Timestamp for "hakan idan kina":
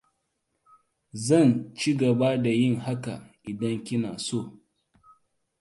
2.83-4.11